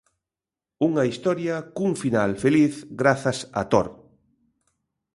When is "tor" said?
3.71-3.87